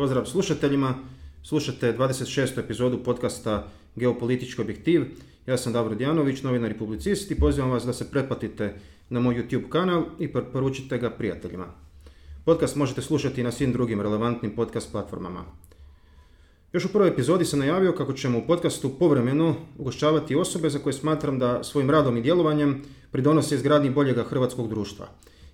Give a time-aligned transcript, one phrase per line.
[0.00, 0.94] pozdrav slušateljima.
[1.42, 2.58] Slušate 26.
[2.58, 5.04] epizodu podcasta Geopolitički objektiv.
[5.46, 8.74] Ja sam Davor Djanović, novinar i publicist i pozivam vas da se pretplatite
[9.10, 11.66] na moj YouTube kanal i poručite ga prijateljima.
[12.44, 15.44] Podcast možete slušati na svim drugim relevantnim podcast platformama.
[16.72, 20.92] Još u prvoj epizodi sam najavio kako ćemo u podcastu povremeno ugošćavati osobe za koje
[20.92, 25.08] smatram da svojim radom i djelovanjem pridonose izgradnji boljega hrvatskog društva.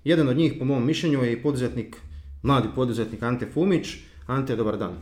[0.05, 1.97] Jedan od njih, po mom mišljenju, je i poduzetnik,
[2.43, 3.97] mladi poduzetnik Ante Fumić.
[4.27, 4.95] Ante, dobar dan.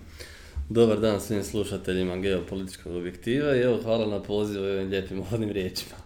[0.68, 5.50] Dobar dan svim slušateljima geopolitičkog objektiva i evo hvala na pozivu i ovim lijepim uvodnim
[5.50, 5.96] riječima.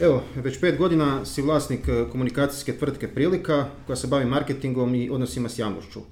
[0.00, 5.10] Evo, već pet godina si vlasnik e, komunikacijske tvrtke Prilika koja se bavi marketingom i
[5.10, 6.00] odnosima s javnošću.
[6.00, 6.04] E,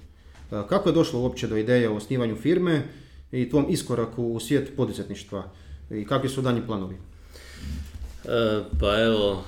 [0.69, 2.83] kako je došlo uopće do ideje o osnivanju firme
[3.31, 5.51] i tvom iskoraku u svijet poduzetništva
[5.91, 6.95] i kakvi su danji planovi?
[8.27, 9.43] E, pa evo,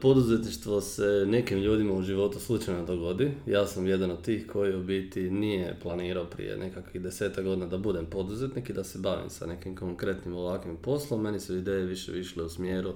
[0.00, 3.30] poduzetništvo se nekim ljudima u životu slučajno dogodi.
[3.46, 7.78] Ja sam jedan od tih koji u biti nije planirao prije nekakvih deseta godina da
[7.78, 11.22] budem poduzetnik i da se bavim sa nekim konkretnim ovakvim poslom.
[11.22, 12.92] Meni su ideje više išle u smjeru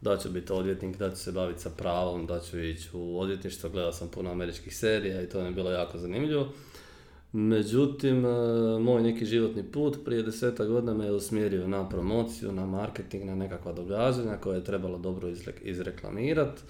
[0.00, 3.70] da ću biti odvjetnik, da ću se baviti sa pravom, da ću ići u odvjetništvo,
[3.70, 6.48] gledao sam puno američkih serija i to mi je bilo jako zanimljivo.
[7.32, 8.28] Međutim, e,
[8.78, 13.34] moj neki životni put prije deseta godina me je usmjerio na promociju, na marketing, na
[13.34, 15.28] nekakva događanja koje je trebalo dobro
[15.62, 16.62] izreklamirati.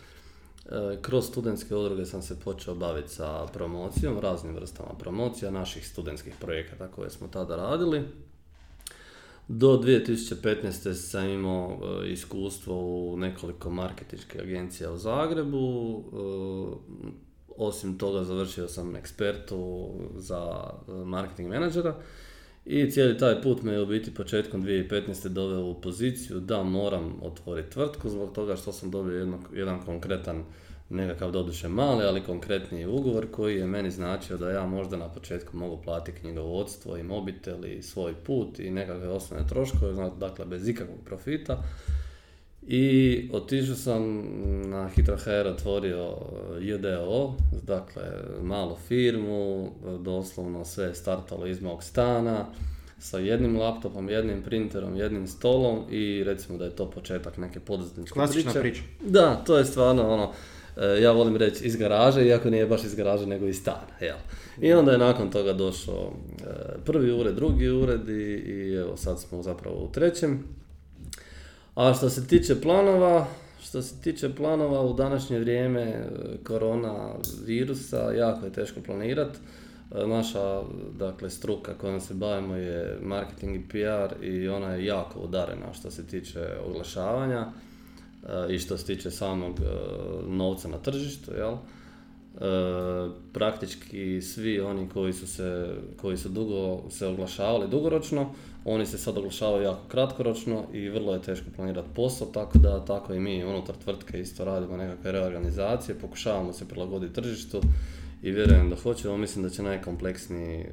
[0.66, 6.34] E, kroz studentske udruge sam se počeo baviti sa promocijom, raznim vrstama promocija naših studentskih
[6.40, 8.02] projekata koje smo tada radili.
[9.48, 10.92] Do 2015.
[10.92, 16.02] sam imao e, iskustvo u nekoliko marketinških agencija u Zagrebu.
[17.56, 21.94] Osim toga završio sam ekspertu za e, marketing menadžera.
[22.64, 25.28] I cijeli taj put me je u biti početkom 2015.
[25.28, 30.44] doveo u poziciju da moram otvoriti tvrtku zbog toga što sam dobio jedan konkretan
[30.90, 35.56] nekakav doduše mali, ali konkretniji ugovor koji je meni značio da ja možda na početku
[35.56, 40.98] mogu platiti knjigovodstvo i mobitel i svoj put i nekakve osnovne troškove, dakle bez ikakvog
[41.04, 41.62] profita.
[42.66, 44.24] I otišao sam
[44.70, 46.16] na HR otvorio
[46.60, 48.02] JDO, dakle
[48.42, 49.70] malu firmu,
[50.00, 52.46] doslovno sve startalo iz mog stana,
[52.98, 58.14] sa jednim laptopom, jednim printerom, jednim stolom i recimo da je to početak neke poduzetničke
[58.14, 58.82] Klasična priča.
[59.00, 60.32] Da, to je stvarno ono,
[60.76, 63.86] E, ja volim reći iz garaže, iako nije baš iz garaže nego iz stana.
[64.00, 64.16] Jel?
[64.60, 66.44] I onda je nakon toga došao e,
[66.84, 70.44] prvi ured, drugi ured i, i evo sad smo zapravo u trećem.
[71.74, 73.26] A što se tiče planova,
[73.62, 76.08] što se tiče planova u današnje vrijeme e,
[76.44, 77.08] korona
[77.46, 79.38] virusa, jako je teško planirati.
[80.06, 80.62] Naša
[80.98, 85.90] dakle, struka kojom se bavimo je marketing i PR i ona je jako udarena što
[85.90, 87.46] se tiče oglašavanja
[88.50, 89.64] i što se tiče samog e,
[90.28, 91.56] novca na tržištu, jel?
[92.40, 92.44] E,
[93.32, 98.30] praktički svi oni koji su se, koji su dugo se oglašavali dugoročno,
[98.64, 103.14] oni se sad oglašavaju jako kratkoročno i vrlo je teško planirati posao, tako da tako
[103.14, 107.60] i mi unutar tvrtke isto radimo nekakve reorganizacije, pokušavamo se prilagoditi tržištu
[108.22, 110.66] i vjerujem da hoćemo, mislim da će najkompleksniji, e,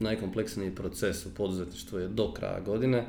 [0.00, 3.06] najkompleksniji proces u poduzetništvu je do kraja godine,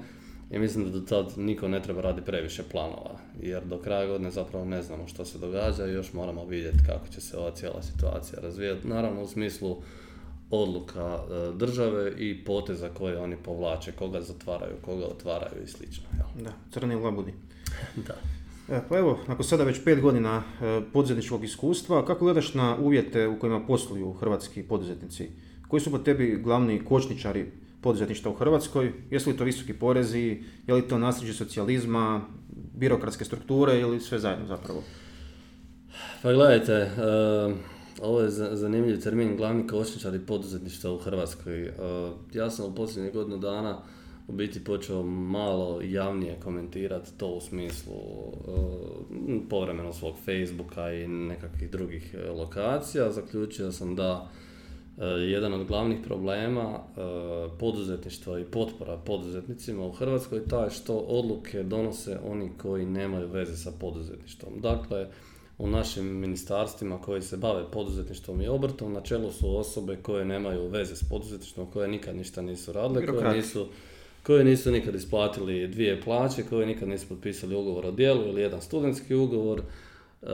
[0.51, 4.31] i mislim da do tad niko ne treba raditi previše planova, jer do kraja godine
[4.31, 7.81] zapravo ne znamo što se događa i još moramo vidjeti kako će se ova cijela
[7.81, 8.87] situacija razvijati.
[8.87, 9.77] Naravno u smislu
[10.51, 16.03] odluka e, države i poteza koje oni povlače, koga zatvaraju, koga otvaraju i slično.
[16.43, 17.33] Da, crni labudi.
[18.07, 18.15] da.
[18.75, 23.27] E, pa evo, nakon sada već pet godina e, poduzetničkog iskustva, kako gledaš na uvjete
[23.27, 25.29] u kojima posluju hrvatski poduzetnici?
[25.67, 27.51] Koji su po tebi glavni kočničari
[27.81, 28.93] poduzetništva u Hrvatskoj?
[29.09, 32.21] Jesu li to visoki porezi, je li to nasljeđe socijalizma,
[32.75, 34.83] birokratske strukture ili sve zajedno zapravo?
[36.21, 37.57] Pa gledajte, uh,
[38.01, 41.67] ovo je zanimljiv termin, glavni kočničari poduzetništva u Hrvatskoj.
[41.67, 41.73] Uh,
[42.33, 43.81] ja sam u posljednjih godinu dana
[44.27, 51.71] u biti počeo malo javnije komentirati to u smislu uh, povremeno svog Facebooka i nekakvih
[51.71, 53.11] drugih lokacija.
[53.11, 54.29] Zaključio sam da
[55.05, 57.01] jedan od glavnih problema eh,
[57.59, 63.57] poduzetništva i potpora poduzetnicima u Hrvatskoj je taj što odluke donose oni koji nemaju veze
[63.57, 64.53] sa poduzetništvom.
[64.61, 65.07] Dakle,
[65.57, 70.67] u našim ministarstvima koji se bave poduzetništvom i obrtom, na čelu su osobe koje nemaju
[70.67, 73.67] veze s poduzetništvom, koje nikad ništa nisu radile, koje nisu,
[74.23, 78.61] koje nisu nikad isplatili dvije plaće, koje nikad nisu potpisali ugovor o djelu ili jedan
[78.61, 79.61] studentski ugovor,
[80.21, 80.29] uh,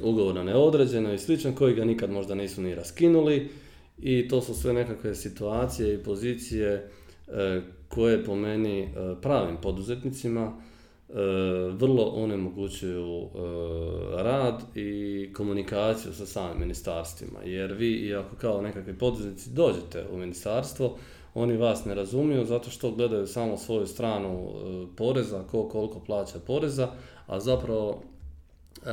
[0.00, 3.50] ugovor na neodređeno i slično, koji ga nikad možda nisu ni raskinuli
[3.98, 6.90] i to su sve nekakve situacije i pozicije
[7.28, 8.90] e, koje po meni e,
[9.22, 11.12] pravim poduzetnicima e,
[11.72, 13.28] vrlo onemogućuju
[14.16, 17.38] rad i komunikaciju sa samim ministarstvima.
[17.44, 20.96] Jer vi, iako kao nekakvi poduzetnici dođete u ministarstvo,
[21.34, 24.52] oni vas ne razumiju zato što gledaju samo svoju stranu
[24.96, 26.88] poreza, ko koliko plaća poreza,
[27.26, 28.02] a zapravo
[28.82, 28.90] E,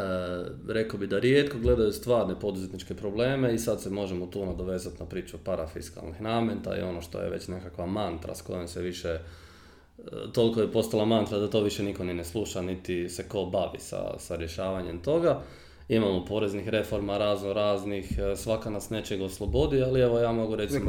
[0.67, 5.05] rekao bi da rijetko gledaju stvarne poduzetničke probleme i sad se možemo tu nadovezati na
[5.05, 9.21] priču parafiskalnih nameta i ono što je već nekakva mantra s kojom se više, e,
[10.33, 13.79] toliko je postala mantra da to više niko ni ne sluša, niti se ko bavi
[13.79, 15.41] sa, sa rješavanjem toga
[15.95, 20.73] imamo poreznih reforma razno raznih, e, svaka nas nečeg oslobodi, ali evo ja mogu reći
[20.73, 20.79] da,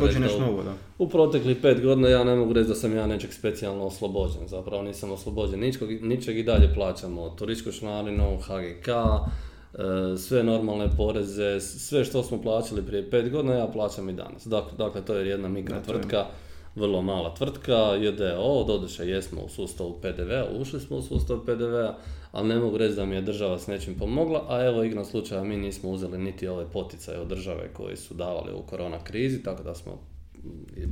[0.50, 3.84] u, da u proteklih pet godina ja ne mogu reći da sam ja nečeg specijalno
[3.84, 10.88] oslobođen, zapravo nisam oslobođen ničeg, ničeg i dalje plaćamo turističku članarinu, HGK, e, sve normalne
[10.96, 14.46] poreze, sve što smo plaćali prije pet godina ja plaćam i danas.
[14.46, 16.26] Dakle, dakle to je jedna mikro tvrtka,
[16.75, 21.94] vrlo mala tvrtka, JDO, doduše jesmo u sustavu PDV-a, ušli smo u sustav PDV-a,
[22.32, 25.44] ali ne mogu reći da mi je država s nečim pomogla, a evo igrom slučaja
[25.44, 29.62] mi nismo uzeli niti ove poticaje od države koji su davali u korona krizi, tako
[29.62, 29.99] da smo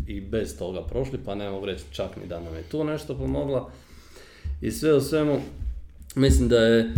[0.07, 3.15] i bez toga prošli, pa ne mogu reći čak ni da nam je tu nešto
[3.15, 3.71] pomogla.
[4.61, 5.41] I sve u svemu,
[6.15, 6.91] mislim da je e,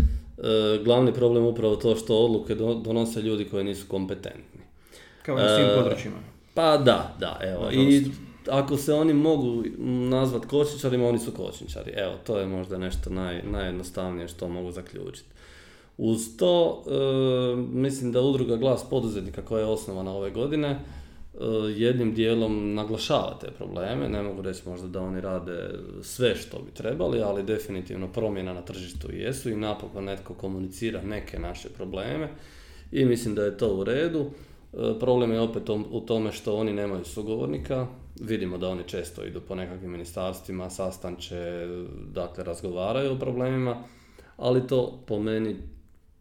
[0.85, 4.61] glavni problem upravo to što odluke donose ljudi koji nisu kompetentni.
[5.23, 6.17] Kao na svim e, područjima.
[6.55, 7.71] Pa da, da, evo.
[7.71, 8.05] I
[8.51, 9.63] ako se oni mogu
[10.11, 11.91] nazvat kočničarima, oni su kočničari.
[11.91, 15.29] Evo, to je možda nešto naj, najjednostavnije što mogu zaključiti.
[15.99, 20.79] Uz to, e, mislim da udruga Glas poduzetnika koja je osnovana ove godine, e,
[21.77, 24.09] jednim dijelom naglašava te probleme.
[24.09, 25.71] Ne mogu reći možda da oni rade
[26.03, 31.39] sve što bi trebali, ali definitivno promjena na tržištu jesu i napokon netko komunicira neke
[31.39, 32.29] naše probleme
[32.93, 34.27] i mislim da je to u redu.
[34.73, 37.87] E, problem je opet u tome što oni nemaju sugovornika,
[38.21, 41.67] vidimo da oni često idu po nekakvim ministarstvima, sastanče,
[42.13, 43.85] dakle razgovaraju o problemima,
[44.37, 45.57] ali to po meni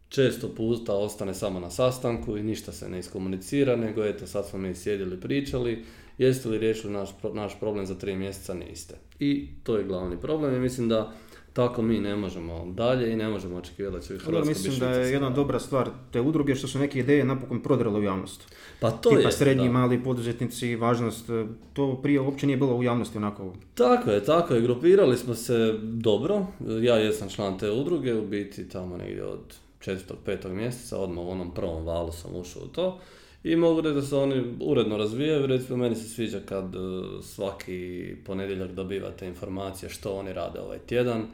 [0.08, 4.58] često puta ostane samo na sastanku i ništa se ne iskomunicira, nego eto sad smo
[4.58, 5.84] mi sjedili pričali,
[6.18, 8.94] jeste li riješili naš, naš problem za tri mjeseca, niste.
[9.18, 11.12] I to je glavni problem i mislim da
[11.52, 15.12] tako mi ne možemo dalje i ne možemo očekivati da će Hrvatska Mislim da je
[15.12, 18.54] jedna dobra stvar te udruge što su neke ideje napokon prodrale u javnost.
[18.80, 19.32] Pa to Tipa je.
[19.32, 19.72] srednji, da.
[19.72, 23.54] mali poduzetnici, važnost, e, to prije uopće nije bilo u javnosti onako.
[23.74, 24.60] Tako je, tako je.
[24.60, 26.46] Grupirali smo se dobro.
[26.82, 31.30] Ja jesam član te udruge, u biti tamo negdje od četvrtog, petog mjeseca, odmah u
[31.30, 32.98] onom prvom valu sam ušao u to.
[33.44, 36.78] I mogu reći da se oni uredno razvijaju, recimo meni se sviđa kad e,
[37.22, 41.26] svaki ponedjeljak dobivate informacije što oni rade ovaj tjedan,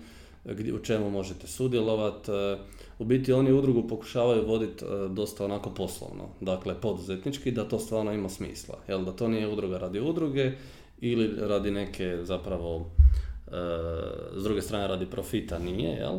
[0.74, 2.30] u čemu možete sudjelovati.
[2.30, 2.56] E,
[2.98, 8.12] u biti oni udrugu pokušavaju voditi e, dosta onako poslovno, dakle poduzetnički, da to stvarno
[8.12, 8.78] ima smisla.
[8.88, 10.52] Jel, da to nije udruga radi udruge
[11.00, 12.90] ili radi neke zapravo
[14.36, 16.18] s druge strane radi profita nije, jel?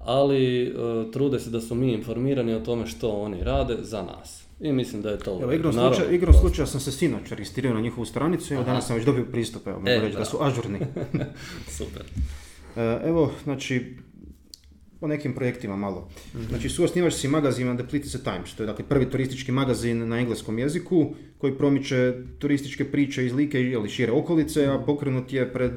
[0.00, 0.74] ali
[1.12, 4.45] trude se da su mi informirani o tome što oni rade za nas.
[4.60, 5.38] I mislim da je to...
[5.42, 8.96] Evo, igrom, slučaja, igrom slučaja sam se sinoć registrirao na njihovu stranicu i danas sam
[8.96, 10.24] već dobio pristup, evo, mogu e, reći da.
[10.24, 10.78] su ažurni.
[11.78, 12.02] Super.
[12.76, 13.96] E, evo, znači,
[15.00, 16.08] o nekim projektima malo.
[16.08, 16.48] Mm-hmm.
[16.48, 20.58] Znači, suosnivač si magazina The Plitvice Times, to je dakle prvi turistički magazin na engleskom
[20.58, 25.72] jeziku koji promiče turističke priče iz Like ili šire okolice, a pokrenut je pred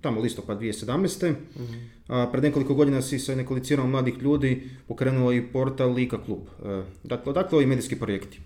[0.00, 1.30] tamo listopad 2017.
[1.30, 1.90] Mm-hmm.
[2.08, 6.40] A pred nekoliko godina si sa nekolicinom mladih ljudi pokrenuo i portal Lika Klub.
[6.64, 8.40] E, dakle, odakle ovi medijski projekti?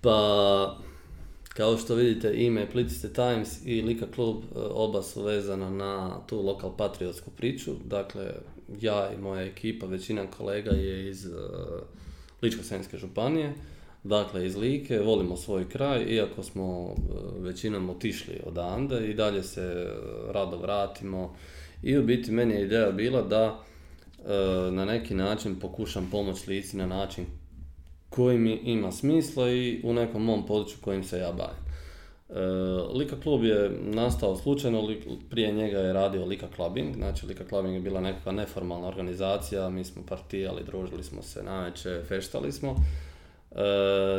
[0.00, 0.78] Pa,
[1.48, 6.42] kao što vidite, ime Plitvice Times i Lika Klub e, oba su vezana na tu
[6.42, 7.74] lokal patriotsku priču.
[7.84, 8.32] Dakle,
[8.80, 11.32] ja i moja ekipa, većina kolega je iz uh,
[12.42, 13.52] Ličko-senjske županije,
[14.04, 16.94] dakle iz Like, volimo svoj kraj, iako smo uh,
[17.38, 19.92] većinom otišli odande i dalje se
[20.28, 21.36] rado vratimo.
[21.82, 23.64] I u biti meni je ideja bila da
[24.70, 27.26] na neki način pokušam pomoći Lici na način
[28.10, 31.69] koji mi ima smisla i u nekom mom području kojim se ja bavim.
[32.34, 32.40] E,
[32.94, 34.88] Lika klub je nastao slučajno,
[35.30, 39.84] prije njega je radio Lika Clubbing, znači Lika Clubbing je bila nekakva neformalna organizacija, mi
[39.84, 42.76] smo partijali, družili smo se naveče, feštali smo.
[43.50, 43.62] E,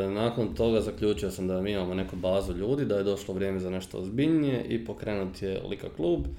[0.10, 3.70] nakon toga zaključio sam da mi imamo neku bazu ljudi, da je došlo vrijeme za
[3.70, 6.26] nešto ozbiljnije i pokrenut je Lika klub.
[6.26, 6.32] E,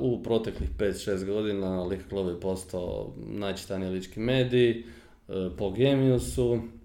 [0.00, 4.84] u proteklih 5-6 godina Lika klub je postao najčitaniji lički medij,
[5.58, 6.77] po Gemiusu, E,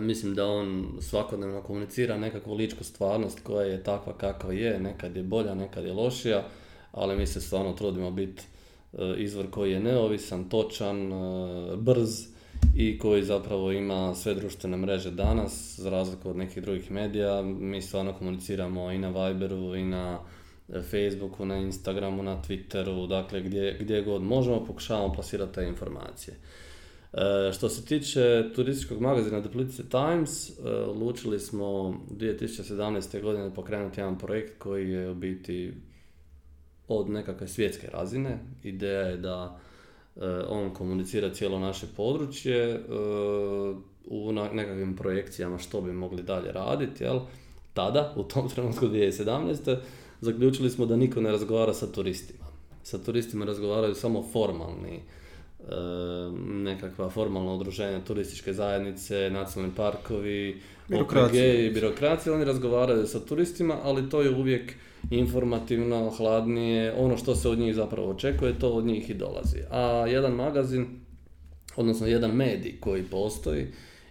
[0.00, 5.22] mislim da on svakodnevno komunicira nekakvu ličku stvarnost koja je takva kakva je, nekad je
[5.22, 6.44] bolja, nekad je lošija,
[6.92, 8.42] ali mi se stvarno trudimo biti
[8.92, 12.26] e, izvor koji je neovisan, točan, e, brz
[12.76, 17.42] i koji zapravo ima sve društvene mreže danas, za razliku od nekih drugih medija.
[17.42, 20.18] Mi stvarno komuniciramo i na Viberu i na
[20.90, 26.36] Facebooku, na Instagramu, na Twitteru, dakle gdje, gdje god možemo pokušavamo plasirati te informacije.
[27.12, 33.22] E, što se tiče turističkog magazina Plitvice Times, e, smo 2017.
[33.22, 35.72] godine pokrenuti jedan projekt koji je u biti
[36.88, 38.38] od nekakve svjetske razine.
[38.62, 39.60] Ideja je da
[40.16, 42.80] e, on komunicira cijelo naše područje
[44.06, 47.04] u nekakvim projekcijama što bi mogli dalje raditi.
[47.04, 47.20] Jel?
[47.74, 49.76] Tada, u tom trenutku 2017.
[50.20, 52.44] zaključili smo da niko ne razgovara sa turistima.
[52.82, 55.00] Sa turistima razgovaraju samo formalni
[56.46, 60.60] nekakva formalna udruženja, turističke zajednice, nacionalni parkovi,
[61.00, 64.74] OPG i birokracije, oni razgovaraju sa turistima, ali to je uvijek
[65.10, 69.58] informativno, hladnije, ono što se od njih zapravo očekuje, to od njih i dolazi.
[69.70, 70.86] A jedan magazin,
[71.76, 73.66] odnosno jedan medij koji postoji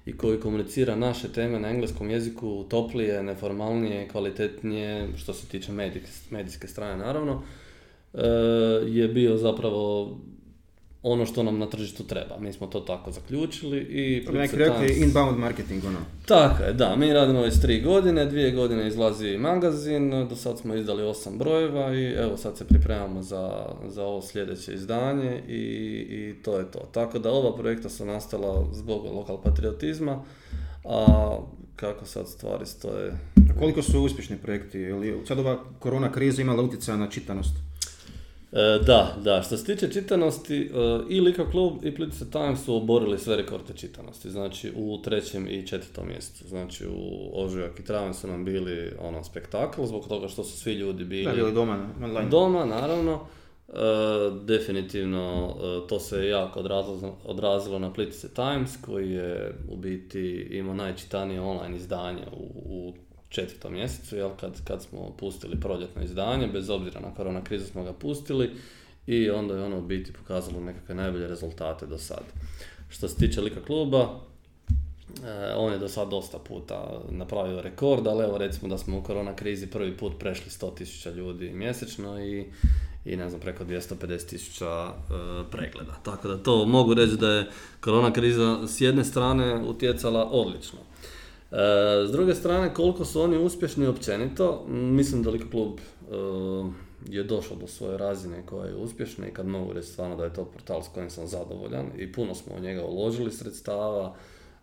[0.06, 5.72] i koji komunicira naše teme na engleskom jeziku toplije, neformalnije, kvalitetnije, što se tiče
[6.30, 7.42] medijske strane naravno,
[8.14, 8.28] e,
[8.88, 10.18] je bio zapravo
[11.04, 12.38] ono što nam na tržištu treba.
[12.40, 14.26] Mi smo to tako zaključili i...
[14.32, 16.00] Neki rekli inbound marketing, ono.
[16.26, 16.96] Tako je, da.
[16.96, 21.96] Mi radimo već tri godine, dvije godine izlazi magazin, do sad smo izdali osam brojeva
[21.96, 25.62] i evo sad se pripremamo za, za ovo sljedeće izdanje i,
[26.10, 26.80] i to je to.
[26.92, 30.24] Tako da ova projekta su nastala zbog lokal patriotizma,
[30.86, 31.38] a
[31.76, 33.12] kako sad stvari stoje...
[33.50, 34.80] A koliko su uspješni projekti?
[34.80, 37.69] Ili sad ova korona kriza imala utjecaja na čitanost?
[38.52, 39.42] E, da, da.
[39.42, 40.70] Što se tiče čitanosti, e,
[41.10, 44.30] i Lika klub i Plitvice Times su oborili sve rekorde čitanosti.
[44.30, 46.48] Znači u trećem i četvrtom mjesecu.
[46.48, 50.74] Znači u ožujak i travanj su nam bili ono spektakl zbog toga što su svi
[50.74, 51.26] ljudi bili...
[51.26, 52.30] Da, bili doma, online.
[52.30, 53.20] Doma, naravno.
[53.68, 53.74] E,
[54.44, 55.56] definitivno
[55.90, 61.78] to se jako odrazilo, odrazilo na Plitvice Times koji je u biti imao najčitanije online
[61.78, 62.94] izdanje u, u
[63.30, 67.84] četvrtom mjesecu, jel, kad, kad smo pustili proljetno izdanje, bez obzira na korona krizu smo
[67.84, 68.52] ga pustili
[69.08, 72.24] i onda je ono u biti pokazalo nekakve najbolje rezultate do sad.
[72.90, 74.20] Što se tiče lika kluba,
[75.26, 79.04] e, on je do sad dosta puta napravio rekord, ali evo recimo da smo u
[79.04, 82.46] korona krizi prvi put prešli 100.000 ljudi mjesečno i,
[83.06, 86.00] i ne znam preko 250.000 e, pregleda.
[86.04, 87.50] Tako da to mogu reći da je
[87.82, 90.80] korona kriza s jedne strane utjecala odlično.
[91.52, 96.16] E, s druge strane, koliko su oni uspješni općenito, mislim da Lika klub e,
[97.08, 100.34] je došao do svoje razine koja je uspješna i kad mogu reći stvarno da je
[100.34, 104.16] to portal s kojim sam zadovoljan i puno smo u njega uložili sredstava,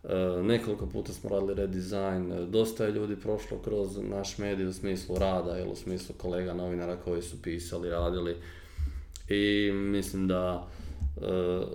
[0.05, 0.09] e,
[0.43, 5.59] nekoliko puta smo radili redizajn, dosta je ljudi prošlo kroz naš medij u smislu rada
[5.59, 8.37] ili u smislu kolega novinara koji su pisali, radili.
[9.29, 10.69] I mislim da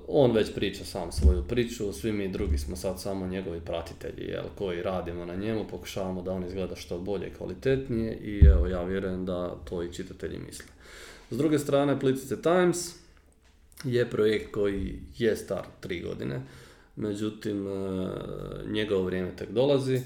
[0.07, 4.43] on već priča sam svoju priču, svi mi drugi smo sad samo njegovi pratitelji jel,
[4.57, 8.83] koji radimo na njemu, pokušavamo da on izgleda što bolje i kvalitetnije i evo ja
[8.83, 10.65] vjerujem da to i čitatelji misle.
[11.31, 12.95] S druge strane, Plicice Times
[13.83, 16.41] je projekt koji je star tri godine,
[16.95, 18.09] međutim uh,
[18.67, 20.01] njegovo vrijeme tek dolazi,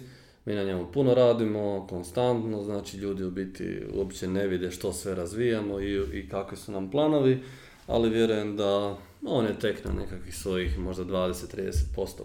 [0.45, 5.15] mi na njemu puno radimo, konstantno, znači ljudi u biti uopće ne vide što sve
[5.15, 7.39] razvijamo i, i kakvi su nam planovi,
[7.87, 11.73] ali vjerujem da on je tek na nekakvih svojih možda 20-30%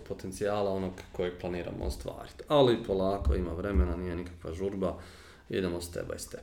[0.09, 2.45] potencijala onog kojeg planiramo ostvariti.
[2.49, 4.99] Ali polako, ima vremena, nije nikakva žurba,
[5.49, 6.41] idemo step by step.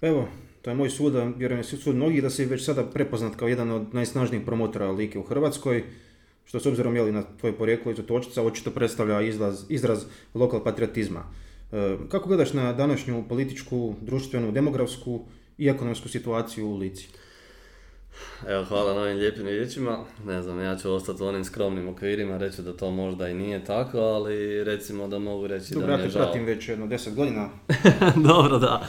[0.00, 0.28] Evo,
[0.62, 3.70] to je moj sud, a vjerujem sud mnogih da si već sada prepoznat kao jedan
[3.70, 5.84] od najsnažnijih promotora like u Hrvatskoj,
[6.44, 10.04] što s obzirom jeli, na tvoje porijeklo iz otočica očito predstavlja izraz, izraz
[10.34, 11.24] lokal patriotizma.
[11.72, 15.20] E, kako gledaš na današnju političku, društvenu, demografsku
[15.58, 17.08] i ekonomsku situaciju u Lici?
[18.48, 19.98] Evo, hvala na ovim lijepim riječima.
[20.24, 23.64] Ne znam, ja ću ostati u onim skromnim okvirima, reći da to možda i nije
[23.64, 26.22] tako, ali recimo da mogu reći Dobro, da mi je žao.
[26.22, 27.48] pratim već jedno deset godina.
[28.28, 28.88] Dobro, da.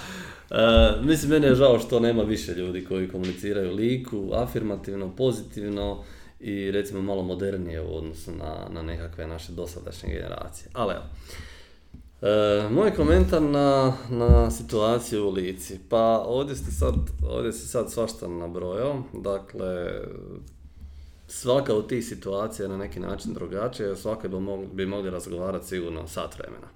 [0.52, 0.56] E,
[1.02, 6.04] mislim, meni je žao što nema više ljudi koji komuniciraju liku, afirmativno, pozitivno
[6.40, 10.70] i recimo malo modernije u odnosu na, na nekakve naše dosadašnje generacije.
[10.74, 11.04] Ali evo,
[12.22, 15.80] E, moj komentar na, na situaciju u Lici.
[15.90, 16.96] Pa ovdje, ste sad,
[17.30, 19.04] ovdje si sad svašta nabrojao.
[19.14, 20.02] Dakle,
[21.28, 25.68] svaka od tih situacija je na neki način drugačija, svaka bi mogli, bi mogli razgovarati
[25.68, 26.68] sigurno sat vremena.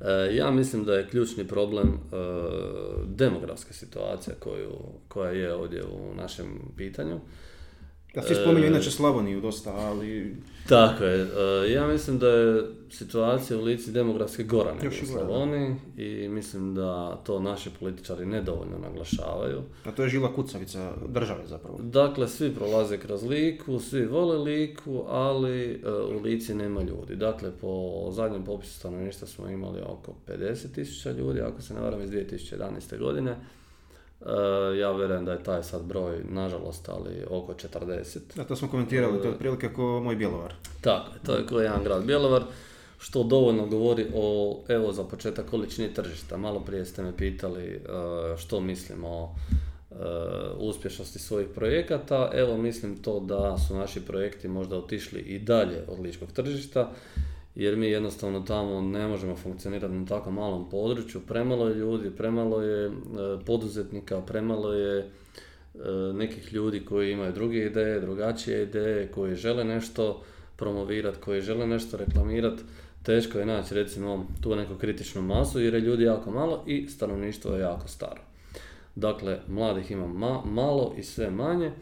[0.00, 2.16] E, ja mislim da je ključni problem e,
[3.06, 4.72] demografska situacija koju,
[5.08, 7.20] koja je ovdje u našem pitanju.
[8.16, 10.36] Ja svi spominju inače Slavoniju dosta, ali...
[10.68, 11.20] Tako je.
[11.22, 16.74] E, ja mislim da je situacija u Lici demografski gora nego u Slavoniji i mislim
[16.74, 19.62] da to naši političari nedovoljno naglašavaju.
[19.84, 21.78] A to je žila kucavica države zapravo.
[21.82, 27.16] Dakle, svi prolaze kroz Liku, svi vole Liku, ali e, u Lici nema ljudi.
[27.16, 32.10] Dakle, po zadnjem popisu stanovništva smo imali oko 50.000 ljudi, ako se ne varam, iz
[32.10, 32.98] 2011.
[32.98, 33.36] godine.
[34.24, 38.18] Uh, ja vjerujem da je taj sad broj, nažalost, ali oko 40.
[38.36, 40.54] Da, to smo komentirali, to je otprilike kao moj Bjelovar.
[40.80, 42.42] Tako to je kao jedan grad Bjelovar,
[42.98, 46.36] što dovoljno govori o, evo za početak, količini tržišta.
[46.36, 49.34] Malo prije ste me pitali uh, što mislim o
[50.58, 52.30] uspješnosti svojih projekata.
[52.34, 56.90] Evo mislim to da su naši projekti možda otišli i dalje od ličkog tržišta
[57.54, 61.20] jer mi jednostavno tamo ne možemo funkcionirati na tako malom području.
[61.20, 62.90] Premalo je ljudi, premalo je e,
[63.46, 65.08] poduzetnika, premalo je e,
[66.14, 70.22] nekih ljudi koji imaju druge ideje, drugačije ideje, koji žele nešto
[70.56, 72.62] promovirati, koji žele nešto reklamirati.
[73.02, 77.54] Teško je naći recimo tu neku kritičnu masu jer je ljudi jako malo i stanovništvo
[77.54, 78.20] je jako staro.
[78.94, 80.06] Dakle, mladih ima
[80.44, 81.72] malo i sve manje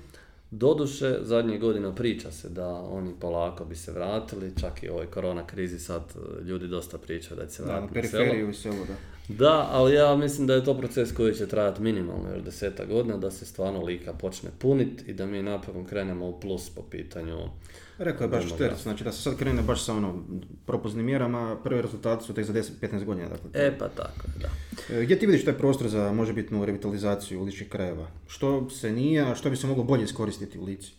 [0.54, 5.46] Doduše, zadnjih godina priča se da oni polako bi se vratili, čak i ovoj korona
[5.46, 8.94] krizi sad e, ljudi dosta pričaju da će se vratiti da, periferiju i selo, da.
[9.28, 13.16] Da, ali ja mislim da je to proces koji će trajati minimalno još deseta godina,
[13.16, 17.38] da se stvarno lika počne puniti i da mi napokon krenemo u plus po pitanju
[18.04, 20.14] Rekao je baš Šterc, znači da se sad krene baš sa ono
[20.66, 23.28] propoznim mjerama, prvi rezultati su tek za 10-15 godina.
[23.28, 23.50] Dakle.
[23.54, 24.48] E pa tako, da.
[24.96, 28.06] E, gdje ti vidiš taj prostor za možebitnu revitalizaciju ličkih krajeva?
[28.26, 30.92] Što se nije, a što bi se moglo bolje iskoristiti u lici?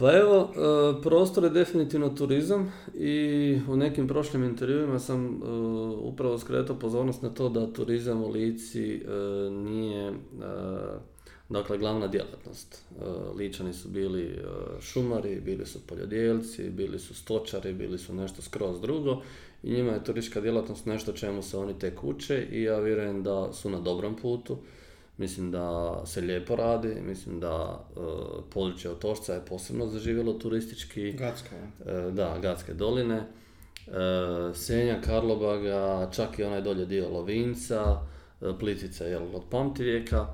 [0.00, 5.46] Pa evo, e, prostor je definitivno turizam i u nekim prošlim intervjuima sam e,
[6.02, 9.02] upravo skretao pozornost na to da turizam u Lici
[9.50, 10.12] nije
[11.50, 12.74] Dakle, glavna djelatnost.
[12.74, 13.04] E,
[13.36, 14.40] Ličani su bili e,
[14.80, 19.22] šumari, bili su poljodjelci, bili su stočari, bili su nešto skroz drugo
[19.62, 23.52] i njima je turistička djelatnost nešto čemu se oni tek uče i ja vjerujem da
[23.52, 24.56] su na dobrom putu.
[25.20, 28.00] Mislim da se lijepo radi, mislim da e,
[28.50, 31.12] područje Otošca je posebno zaživjelo turistički.
[31.12, 31.56] Gatska.
[32.12, 33.26] da, Gatske doline.
[34.54, 38.00] Senja, Karlobaga, čak i onaj dolje dio Lovinca,
[38.58, 40.26] Plitvica jel, od pamtivijeka.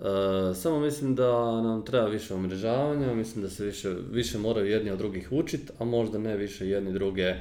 [0.00, 4.90] E, samo mislim da nam treba više umrežavanja, mislim da se više, više moraju jedni
[4.90, 7.40] od drugih učiti, a možda ne više jedni druge e,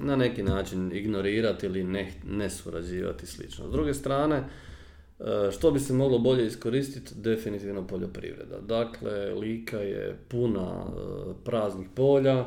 [0.00, 3.68] na neki način ignorirati ili ne, ne surađivati slično.
[3.68, 7.14] S druge strane, e, što bi se moglo bolje iskoristiti?
[7.14, 8.60] Definitivno poljoprivreda.
[8.60, 10.86] Dakle, Lika je puna
[11.44, 12.44] praznih polja,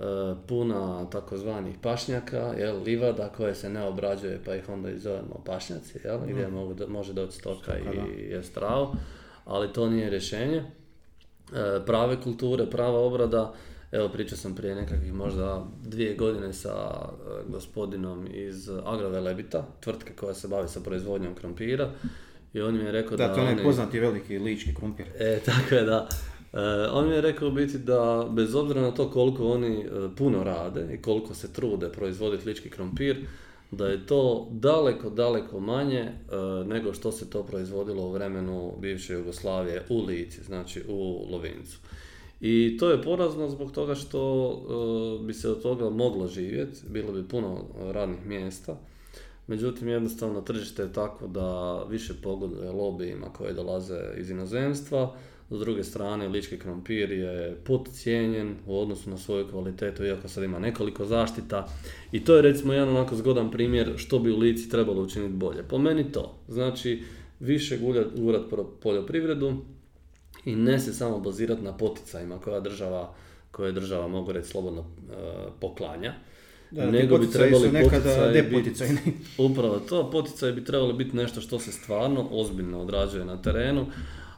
[0.00, 5.42] E, puna takozvanih pašnjaka, jel, livada koje se ne obrađuje pa ih onda i zovemo
[5.44, 8.94] pašnjaci, jel, gdje mogu, može doći stoka i jest travu,
[9.44, 10.56] ali to nije rješenje.
[10.56, 10.64] E,
[11.86, 13.54] prave kulture, prava obrada,
[13.92, 20.34] evo pričao sam prije nekakvih možda dvije godine sa e, gospodinom iz Agrovelebita, tvrtke koja
[20.34, 21.90] se bavi sa proizvodnjom krompira
[22.52, 23.28] i on mi je rekao da...
[23.28, 25.06] Da, to je poznati veliki lički krumpir.
[25.18, 26.08] E, tako je da.
[26.52, 26.58] E,
[26.92, 30.88] on mi je rekao biti da bez obzira na to koliko oni e, puno rade
[30.94, 33.26] i koliko se trude proizvoditi lički krompir,
[33.70, 36.12] da je to daleko, daleko manje e,
[36.66, 41.78] nego što se to proizvodilo u vremenu bivše Jugoslavije u Lici, znači u Lovincu.
[42.40, 47.28] I to je porazno zbog toga što bi se od toga moglo živjeti, bilo bi
[47.28, 48.78] puno radnih mjesta.
[49.46, 55.14] Međutim, jednostavno tržište je tako da više pogoduje lobijima koje dolaze iz inozemstva,
[55.50, 60.58] s druge strane, lički krompir je podcijenjen u odnosu na svoju kvalitetu, iako sad ima
[60.58, 61.68] nekoliko zaštita.
[62.12, 65.62] I to je recimo jedan onako zgodan primjer što bi u lici trebalo učiniti bolje.
[65.62, 66.34] Po meni to.
[66.48, 67.02] Znači,
[67.40, 67.78] više
[68.16, 68.42] gurat
[68.82, 69.54] poljoprivredu
[70.46, 73.14] i ne se samo bazirati na poticajima koja država,
[73.50, 75.14] koje država mogu reći slobodno e,
[75.60, 76.14] poklanja.
[76.70, 78.98] Da, nego bi trebali nekada depoticajni.
[79.50, 83.86] upravo to, poticaji bi trebali biti nešto što se stvarno ozbiljno odrađuje na terenu,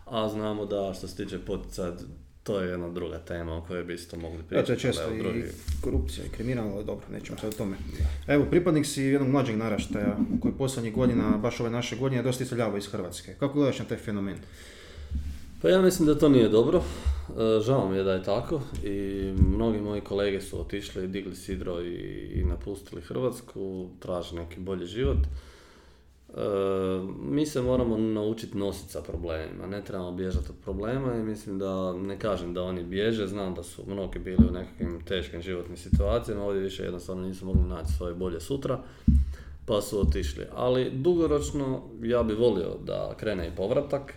[0.05, 1.93] a znamo da što se tiče potica,
[2.43, 4.55] to je jedna druga tema o kojoj bi isto mogli pričati.
[4.55, 5.45] Ja, to je često i drugi...
[5.81, 7.77] korupcija i kriminal, ali dobro, nećemo sad o tome.
[8.27, 12.79] Evo, pripadnik si jednog mlađeg naraštaja koji posljednjih godina, baš ove naše godine, dosta iseljava
[12.79, 13.35] iz Hrvatske.
[13.35, 14.37] Kako gledaš na taj fenomen?
[15.63, 16.79] Pa ja mislim da to nije dobro.
[16.79, 21.83] E, žao mi je da je tako i mnogi moji kolege su otišli, digli sidro
[21.83, 25.17] i, napustili Hrvatsku, traže neki bolji život.
[25.19, 26.33] E,
[27.23, 31.93] mi se moramo naučiti nositi sa problemima, ne trebamo bježati od problema i mislim da,
[31.93, 36.45] ne kažem da oni bježe, znam da su mnogi bili u nekakvim teškim životnim situacijama,
[36.45, 38.81] ovdje više jednostavno nisu mogli naći svoje bolje sutra,
[39.67, 40.45] pa su otišli.
[40.55, 44.15] Ali dugoročno ja bi volio da krene i povratak,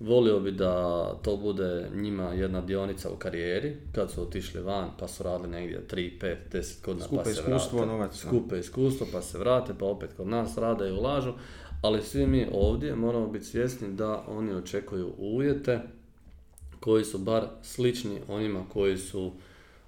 [0.00, 5.08] Volio bi da to bude njima jedna dionica u karijeri, kad su otišli van pa
[5.08, 7.92] su radili negdje 3, 5, 10 godina Skupe pa se iskustvo, vrate.
[7.92, 8.16] novac.
[8.16, 11.32] Skupe iskustvo pa se vrate pa opet kod nas rade i ulažu,
[11.82, 15.80] ali svi mi ovdje moramo biti svjesni da oni očekuju uvjete
[16.80, 19.32] koji su bar slični onima koji su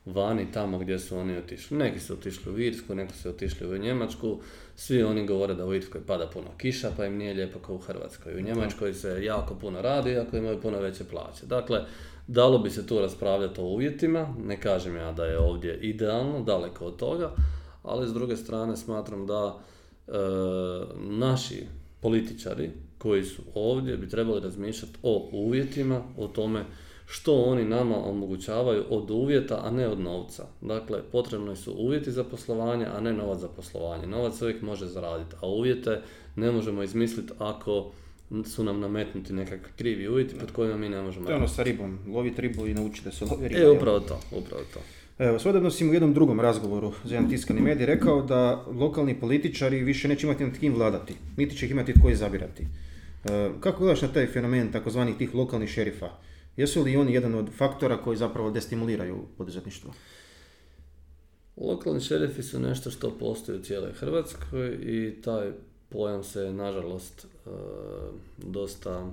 [0.07, 1.77] vani tamo gdje su oni otišli.
[1.77, 4.41] Neki su otišli u Irsku, neki su otišli u Njemačku,
[4.81, 7.79] svi oni govore da u Irskoj pada puno kiša pa im nije lijepo kao u
[7.79, 8.35] Hrvatskoj.
[8.35, 11.47] U Njemačkoj se jako puno radi ako imaju puno veće plaće.
[11.47, 11.81] Dakle,
[12.27, 16.85] dalo bi se tu raspravljati o uvjetima, ne kažem ja da je ovdje idealno, daleko
[16.85, 17.33] od toga,
[17.83, 20.13] ali s druge strane smatram da e,
[20.97, 21.67] naši
[22.01, 26.65] političari koji su ovdje bi trebali razmišljati o uvjetima, o tome
[27.13, 30.47] što oni nama omogućavaju od uvjeta, a ne od novca.
[30.61, 34.07] Dakle, potrebni su uvjeti za poslovanje, a ne novac za poslovanje.
[34.07, 36.01] Novac uvijek može zaraditi, a uvjete
[36.37, 37.91] ne možemo izmisliti ako
[38.45, 41.63] su nam nametnuti nekakvi krivi uvjeti pod kojima mi ne možemo To je ono sa
[41.63, 43.61] ribom, loviti ribu i naučiti da se lovi riba.
[43.61, 44.81] E, upravo to, upravo to.
[45.19, 49.83] Evo, svojedobno si u jednom drugom razgovoru za jedan tiskani medij rekao da lokalni političari
[49.83, 52.63] više neće imati nad kim vladati, niti će ih imati tko izabirati.
[52.63, 56.11] E, kako gledaš na taj fenomen takozvanih tih lokalnih šerifa?
[56.61, 59.93] Jesu li oni jedan od faktora koji zapravo destimuliraju poduzetništvo?
[61.57, 65.51] Lokalni šerifi su nešto što postoji u cijeloj Hrvatskoj i taj
[65.89, 67.51] pojam se nažalost e,
[68.39, 69.11] dosta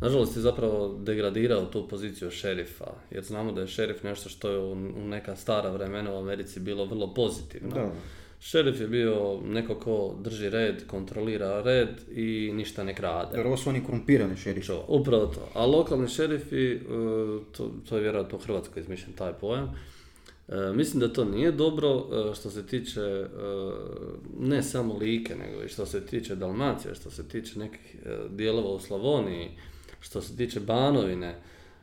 [0.00, 4.58] nažalost je zapravo degradirao tu poziciju šerifa jer znamo da je šerif nešto što je
[4.58, 7.74] u u neka stara vremena u Americi bilo vrlo pozitivno.
[7.74, 7.92] Da.
[8.44, 13.36] Šerif je bio neko ko drži red, kontrolira red i ništa ne krade.
[13.36, 14.72] Jer ovo su oni korumpirani šerifi.
[14.88, 15.48] Upravo to.
[15.54, 16.78] A lokalni šerifi, e,
[17.56, 19.74] to, to je vjerojatno u Hrvatskoj izmišljen taj pojam,
[20.48, 23.26] E, mislim da to nije dobro e, što se tiče e,
[24.40, 27.96] ne samo Like, nego i što se tiče Dalmacije, što se tiče nekih
[28.30, 29.50] dijelova u Slavoniji,
[30.00, 31.38] što se tiče Banovine.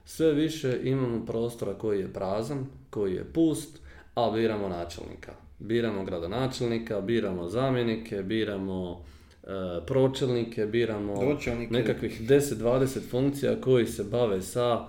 [0.05, 3.79] Sve više imamo prostora koji je prazan, koji je pust,
[4.15, 5.33] a biramo načelnika.
[5.61, 9.05] Biramo gradonačelnika, biramo zamjenike, biramo
[9.43, 9.47] e,
[9.87, 11.73] pročelnike, biramo Dočelnike.
[11.73, 14.85] nekakvih 10-20 funkcija koji se bave sa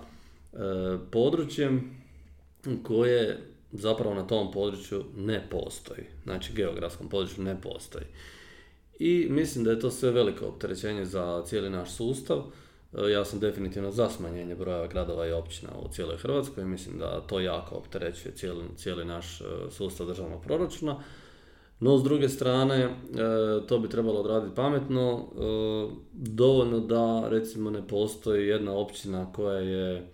[0.53, 0.57] e,
[1.11, 1.91] područjem
[2.83, 3.39] koje
[3.73, 6.05] zapravo na tom području ne postoji.
[6.25, 8.05] Znači geografskom području ne postoji.
[8.99, 12.43] I mislim da je to sve veliko opterećenje za cijeli naš sustav.
[12.99, 16.65] E, Ja sam definitivno za smanjenje broja gradova i općina u cijeloj Hrvatskoj.
[16.65, 20.97] Mislim da to jako opterećuje cijeli, cijeli naš e, sustav državnog proračuna.
[21.81, 22.91] No, s druge strane, e,
[23.69, 25.29] to bi trebalo odraditi pametno.
[26.13, 30.13] Dovoljno da, recimo, ne postoji jedna općina koja je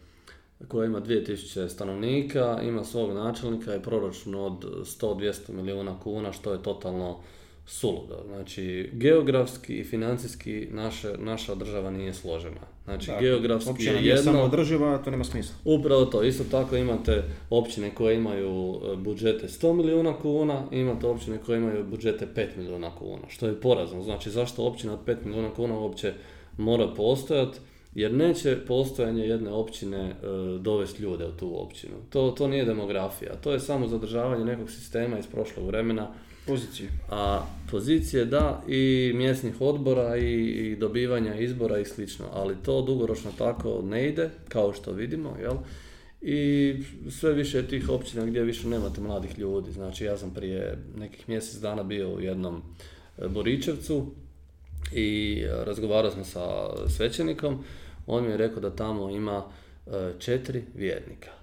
[0.68, 6.62] koja ima 2000 stanovnika, ima svog načelnika i proračun od 100-200 milijuna kuna, što je
[6.62, 7.20] totalno
[7.68, 8.22] suludo.
[8.26, 12.60] Znači, geografski i financijski naše, naša država nije složena.
[12.84, 14.22] Znači, Da, geografski je jedno...
[14.22, 15.54] samo održiva, to nema smisla.
[15.64, 16.22] Upravo to.
[16.22, 21.84] Isto tako imate općine koje imaju e, budžete 100 milijuna kuna, imate općine koje imaju
[21.84, 24.02] budžete 5 milijuna kuna, što je porazno.
[24.02, 26.12] Znači, zašto općina od 5 milijuna kuna uopće
[26.56, 27.58] mora postojati?
[27.94, 30.14] Jer neće postojanje jedne općine e,
[30.60, 31.94] dovesti ljude u tu općinu.
[32.10, 36.10] To, to nije demografija, to je samo zadržavanje nekog sistema iz prošlog vremena,
[36.48, 36.90] Pozicije.
[37.10, 43.30] a pozicije da i mjesnih odbora i, i dobivanja izbora i slično, ali to dugoročno
[43.38, 45.56] tako ne ide, kao što vidimo, jel?
[46.20, 46.74] I
[47.10, 49.72] sve više tih općina gdje više nemate mladih ljudi.
[49.72, 52.62] Znači ja sam prije nekih mjesec dana bio u jednom
[53.18, 54.06] e, Boričevcu
[54.92, 57.64] i razgovarao sam sa svećenikom,
[58.06, 59.44] on mi je rekao da tamo ima
[59.86, 61.37] e, četiri vjernika.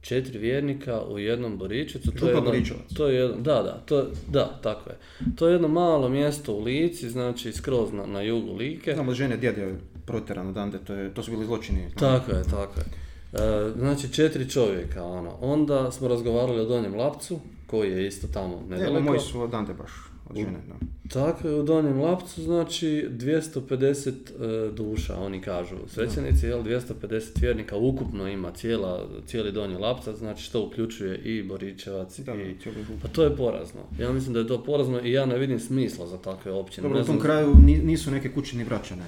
[0.00, 2.10] Četiri vjernika u jednom Boričevcu.
[2.10, 2.50] to je jedno-
[2.96, 4.96] to je jedno, da, da, to, da, tako je.
[5.36, 8.94] To je jedno malo mjesto u Lici, znači skroz na, na jugu Like.
[8.94, 11.80] Znamo žene djed je protjeran odande, to, je, to su bili zločini.
[11.98, 12.86] Tako je, tako je.
[13.34, 15.30] E, znači četiri čovjeka, ono.
[15.40, 19.00] Onda smo razgovarali o Donjem Lapcu, koji je isto tamo Evo, nedaleko.
[19.00, 19.90] moji su odande baš,
[20.30, 20.58] od žene.
[20.68, 20.74] Da.
[21.20, 27.76] Tako je, u Donjem Lapcu, znači 250 e, duša, oni kažu svećenici, jel, 250 vjernika
[27.76, 32.56] ukupno ima cijela, cijeli Donji Lapcac, znači što uključuje i Boričevac Da, i...
[33.02, 33.80] Pa to je porazno.
[33.98, 36.88] Ja mislim da je to porazno i ja ne vidim smisla za takve općine.
[36.88, 39.04] Dobro, u tom kraju ni- nisu neke kuće ni vraćane.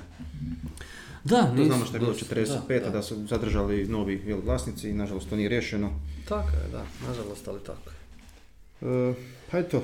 [1.25, 2.25] Da, To nisu, znamo što je bilo nisu.
[2.35, 2.83] 45.
[2.85, 5.91] Da, Da, su zadržali novi jel, vlasnici i nažalost to nije riješeno.
[6.29, 9.11] Tako je, da, nažalost, ali tako je.
[9.11, 9.15] E,
[9.51, 9.83] pa eto,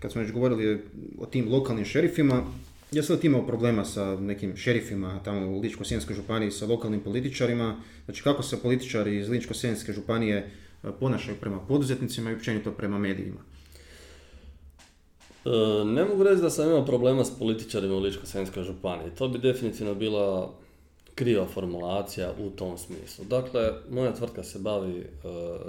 [0.00, 0.80] kad smo već govorili
[1.18, 2.44] o tim lokalnim šerifima,
[2.92, 7.76] li ti imao problema sa nekim šerifima tamo u Ličko-Senjskoj županiji, sa lokalnim političarima?
[8.04, 10.48] Znači kako se političari iz Ličko-Senjske županije e,
[11.00, 13.40] ponašaju prema poduzetnicima i općenito prema medijima?
[15.44, 19.10] E, ne mogu reći da sam imao problema s političarima u Ličko-senjskoj županiji.
[19.18, 20.52] To bi definitivno bila
[21.14, 23.24] kriva formulacija u tom smislu.
[23.24, 25.04] Dakle, moja tvrtka se bavi e,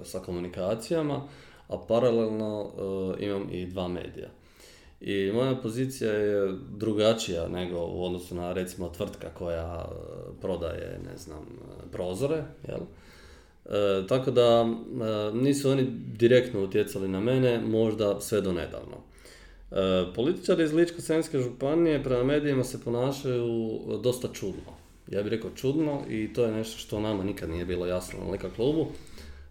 [0.03, 1.27] sa komunikacijama,
[1.67, 2.71] a paralelno
[3.19, 4.29] e, imam i dva medija.
[5.01, 11.17] I moja pozicija je drugačija nego u odnosu na recimo tvrtka koja e, prodaje, ne
[11.17, 11.45] znam,
[11.91, 12.79] prozore, jel?
[13.65, 14.65] E, tako da
[15.33, 18.97] nisu oni direktno utjecali na mene, možda sve do nedavno.
[19.71, 24.77] E, političari iz Ličko-senjske županije prema medijima se ponašaju dosta čudno.
[25.11, 28.31] Ja bih rekao čudno i to je nešto što nama nikad nije bilo jasno na
[28.31, 28.87] Lika klubu,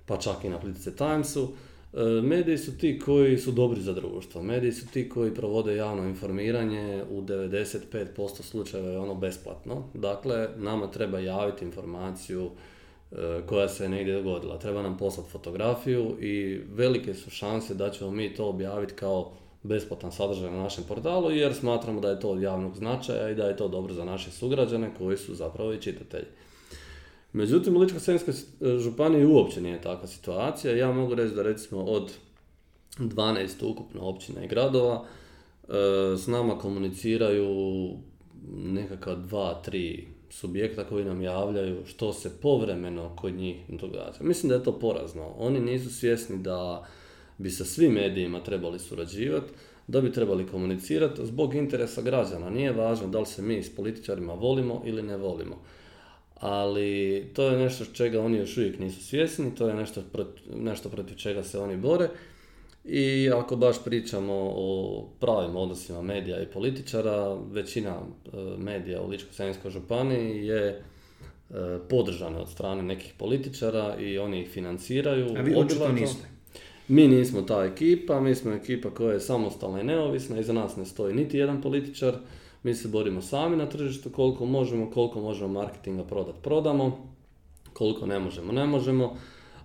[0.06, 1.48] pa čak i na Plitice Timesu.
[1.96, 4.42] E, mediji su ti koji su dobri za društvo.
[4.42, 9.84] Mediji su ti koji provode javno informiranje, u 95% slučajeva je ono besplatno.
[9.94, 12.50] Dakle, nama treba javiti informaciju
[13.12, 14.58] e, koja se negdje dogodila.
[14.58, 19.32] Treba nam poslati fotografiju i velike su šanse da ćemo mi to objaviti kao
[19.62, 23.46] besplatan sadržaj na našem portalu jer smatramo da je to od javnog značaja i da
[23.46, 26.26] je to dobro za naše sugrađane koji su zapravo i čitatelji.
[27.36, 28.34] Međutim, u Ličko-senjskoj
[28.78, 30.76] županiji uopće nije takva situacija.
[30.76, 32.12] Ja mogu reći da recimo od
[32.98, 35.72] 12 ukupno općina i gradova e,
[36.16, 37.48] s nama komuniciraju
[38.52, 44.18] nekakva dva, tri subjekta koji nam javljaju što se povremeno kod njih događa.
[44.20, 45.34] Mislim da je to porazno.
[45.38, 46.86] Oni nisu svjesni da
[47.38, 49.52] bi sa svim medijima trebali surađivati,
[49.86, 52.50] da bi trebali komunicirati zbog interesa građana.
[52.50, 55.56] Nije važno da li se mi s političarima volimo ili ne volimo.
[56.40, 60.02] Ali to je nešto čega oni još uvijek nisu svjesni, to je nešto,
[60.54, 62.08] nešto protiv čega se oni bore.
[62.84, 69.70] I ako baš pričamo o pravim odnosima medija i političara, većina e, medija u Ličko-senjskoj
[69.70, 70.82] županiji je e,
[71.88, 75.26] podržane od strane nekih političara i oni ih financiraju.
[75.38, 76.24] A vi očito niste.
[76.88, 80.84] Mi nismo ta ekipa, mi smo ekipa koja je samostalna i neovisna, iza nas ne
[80.84, 82.14] stoji niti jedan političar,
[82.66, 87.14] mi se borimo sami na tržištu koliko možemo, koliko možemo marketinga prodati, prodamo,
[87.72, 89.16] koliko ne možemo, ne možemo,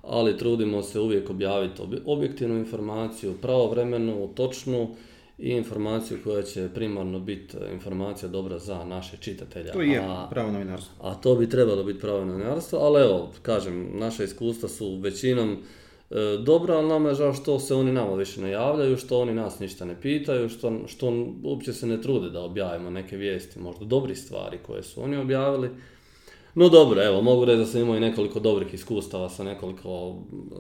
[0.02, 4.96] ali trudimo se uvijek objaviti objektivnu informaciju, pravovremenu, točnu
[5.38, 9.72] i informaciju koja će primarno biti informacija dobra za naše čitatelja.
[9.72, 11.08] To je pravo novinarstvo.
[11.08, 15.64] A to bi trebalo biti pravo novinarstvo, ali evo, kažem, naša iskustva su većinom E,
[16.40, 19.60] dobro, ali nama je žao što se oni nama više ne javljaju, što oni nas
[19.60, 24.16] ništa ne pitaju, što, što uopće se ne trude da objavimo neke vijesti, možda dobri
[24.16, 25.70] stvari koje su oni objavili.
[26.56, 30.56] No dobro, evo, mogu reći da sam imao i nekoliko dobrih iskustava sa nekoliko e,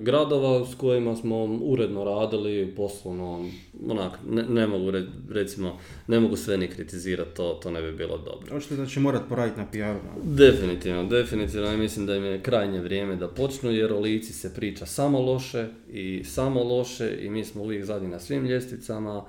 [0.00, 3.44] gradova s kojima smo uredno radili, poslovno,
[3.88, 7.92] onak, ne, ne mogu re, recimo, ne mogu sve ni kritizirati, to, to ne bi
[7.92, 8.56] bilo dobro.
[8.56, 9.78] Očito da će morat poraditi na pr
[10.22, 14.86] Definitivno, definitivno, mislim da im je krajnje vrijeme da počnu, jer o lici se priča
[14.86, 19.24] samo loše i samo loše i mi smo uvijek zadnji na svim ljestvicama,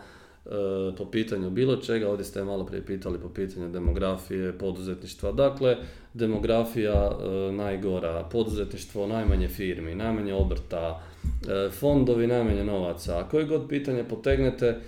[0.97, 5.31] po pitanju bilo čega, ovdje ste malo prije pitali po pitanju demografije, poduzetništva.
[5.31, 5.77] Dakle,
[6.13, 13.17] demografija e, najgora, poduzetništvo najmanje firmi, najmanje obrta, e, fondovi najmanje novaca.
[13.19, 14.79] A koje god pitanje potegnete,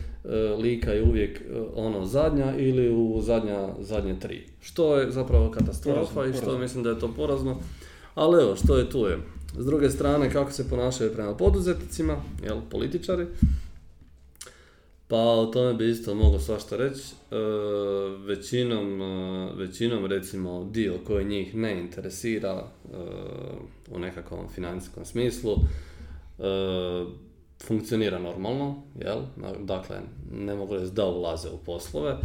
[0.59, 1.41] lika je uvijek
[1.75, 4.47] ono zadnja ili u zadnja, zadnje tri.
[4.61, 7.57] Što je zapravo katastrofa i što mislim da je to porazno.
[8.15, 9.17] Ali evo, što je tu je.
[9.57, 13.25] S druge strane, kako se ponašaju prema poduzetnicima, jel, političari,
[15.13, 17.02] pa o tome bi isto mogao svašta reći.
[17.32, 17.36] E,
[18.26, 22.97] većinom, e, većinom recimo dio koji njih ne interesira e,
[23.91, 25.56] u nekakvom financijskom smislu
[27.63, 29.19] funkcionira normalno, jel?
[29.60, 29.95] Dakle,
[30.32, 32.17] ne mogu reći da ulaze u poslove.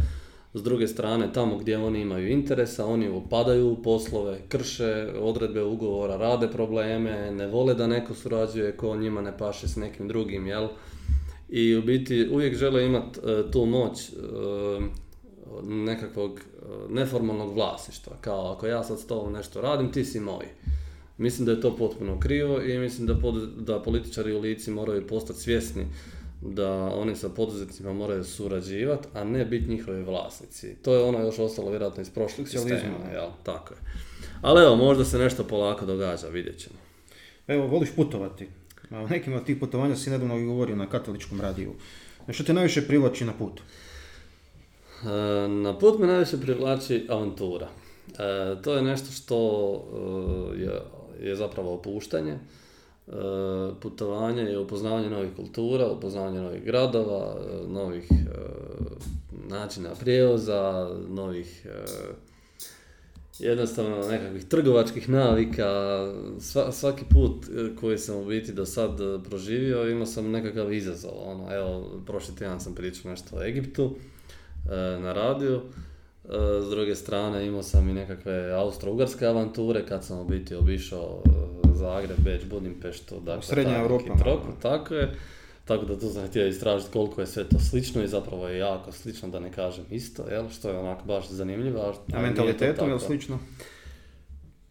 [0.53, 6.17] S druge strane, tamo gdje oni imaju interesa, oni upadaju u poslove, krše odredbe ugovora,
[6.17, 10.67] rade probleme, ne vole da neko surađuje ko njima ne paše s nekim drugim, jel?
[11.49, 14.13] I u biti uvijek žele imati e, tu moć e,
[15.63, 16.43] nekakvog e,
[16.89, 18.13] neformalnog vlasništva.
[18.21, 20.45] Kao ako ja sad s tobom nešto radim, ti si moj.
[21.17, 23.15] Mislim da je to potpuno krivo i mislim da,
[23.57, 25.85] da političari u lici moraju postati svjesni
[26.41, 30.75] da oni sa poduzetnicima moraju surađivati, a ne biti njihovi vlasnici.
[30.75, 33.11] To je ono još ostalo vjerojatno iz prošlih sistema.
[33.13, 33.29] Jel?
[33.43, 33.79] Tako je.
[34.41, 36.75] Ali evo, možda se nešto polako događa, vidjet ćemo.
[37.47, 38.47] Evo, voliš putovati.
[38.91, 41.73] O nekim od tih putovanja si nedavno govorio na katoličkom radiju.
[42.29, 43.61] Što te najviše privlači na put?
[45.03, 47.67] E, na put me najviše privlači avantura.
[47.67, 49.37] E, to je nešto što
[50.55, 50.81] e, je,
[51.29, 52.37] je zapravo opuštanje.
[53.81, 57.35] Putovanje je upoznavanje novih kultura, upoznavanje novih gradova,
[57.67, 58.09] novih
[59.47, 61.67] načina prijevoza, novih
[63.39, 65.67] jednostavno nekakvih trgovačkih navika,
[66.71, 71.11] svaki put e, koji sam u biti do sad e, proživio imao sam nekakav izazov.
[71.15, 73.95] Ono, evo, prošli tjedan sam pričao nešto o Egiptu
[74.65, 75.61] e, na radiju.
[76.61, 81.23] s druge strane imao sam i nekakve austro-ugarske avanture kad sam u biti obišao
[81.73, 85.15] Zagreb, Beč, Budimpeštu, dakle Srednja Europa, tako je.
[85.69, 88.91] Tako da tu sam htio istražiti koliko je sve to slično i zapravo je jako
[88.91, 90.49] slično, da ne kažem isto, jel?
[90.49, 91.93] što je onako baš zanimljivo.
[92.13, 93.39] a- mentalitetom je slično?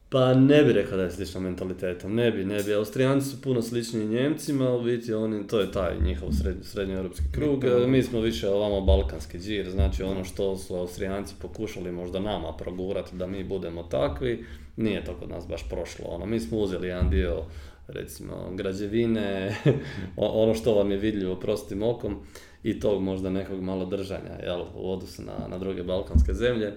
[0.08, 2.74] Pa ne bi rekao da je slično mentalitetom, ne bi, ne bi.
[2.74, 7.64] Austrijanci su puno sličniji Njemcima, u biti oni, to je taj njihov sred, srednjoeuropski krug,
[7.86, 13.16] mi smo više ovamo balkanski džir, znači ono što su Austrijanci pokušali možda nama progurati
[13.16, 14.44] da mi budemo takvi,
[14.76, 16.04] nije to kod nas baš prošlo.
[16.08, 17.44] Ono, mi smo uzeli jedan dio,
[17.88, 19.56] recimo, građevine,
[20.16, 22.16] ono što vam je vidljivo prostim okom
[22.62, 26.72] i tog možda nekog malo držanja, jel, u odnosu na, na druge balkanske zemlje.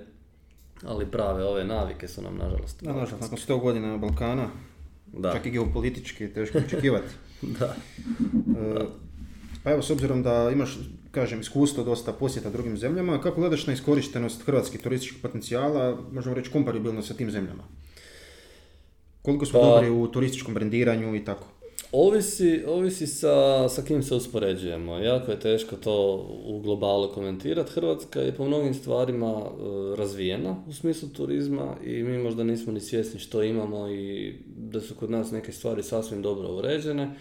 [0.85, 2.83] Ali prave ove navike su nam nažalost.
[2.83, 4.49] Da, nažalost, nakon 100 godina Balkana,
[5.13, 5.31] Da.
[5.31, 7.07] čak i geopolitički, teško očekivati.
[7.59, 7.75] Da.
[8.59, 8.85] E,
[9.63, 10.79] Pa evo, s obzirom da imaš,
[11.11, 16.51] kažem, iskustvo dosta posjeta drugim zemljama, kako gledaš na iskorištenost hrvatskih turističkih potencijala, možemo reći
[16.51, 17.63] komparabilno sa tim zemljama?
[19.21, 21.47] Koliko smo Pa- dobri u turističkom brendiranju i tako?
[21.91, 24.97] Ovisi, ovisi sa, sa kim se uspoređujemo.
[24.97, 27.71] Jako je teško to u globalu komentirati.
[27.71, 32.79] Hrvatska je po mnogim stvarima e, razvijena u smislu turizma i mi možda nismo ni
[32.79, 37.15] svjesni što imamo i da su kod nas neke stvari sasvim dobro uređene.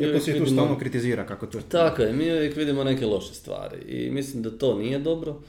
[0.00, 1.60] Iako se tu stalno kritizira kako to...
[1.60, 5.40] Tako je, mi uvijek vidimo neke loše stvari i mislim da to nije dobro.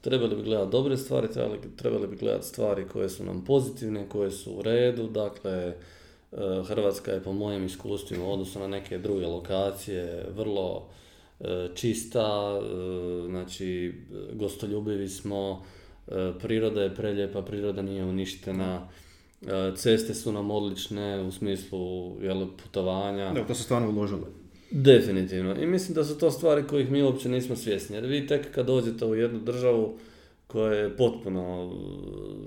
[0.00, 4.30] Trebali bi gledati dobre stvari, trebali, trebali bi gledati stvari koje su nam pozitivne, koje
[4.30, 5.08] su u redu.
[5.08, 5.74] Dakle, e,
[6.66, 10.88] Hrvatska je po mojim iskustvima u odnosu na neke druge lokacije vrlo
[11.40, 13.94] e, čista, e, znači
[14.32, 15.64] gostoljubivi smo,
[16.40, 18.88] priroda je preljepa, priroda nije uništena,
[19.76, 23.32] ceste su nam odlične u smislu jel, putovanja.
[23.32, 24.26] Da, to se stvarno uložilo.
[24.70, 25.54] Definitivno.
[25.62, 27.96] I mislim da su to stvari kojih mi uopće nismo svjesni.
[27.96, 29.98] Jer vi tek kad dođete u jednu državu
[30.46, 31.72] koja je potpuno uh,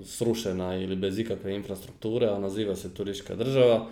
[0.04, 3.88] srušena ili bez ikakve infrastrukture, a naziva se turistička država,